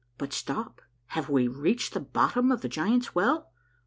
[0.17, 3.51] But stop, have we reached the bottom of the Giants' Well?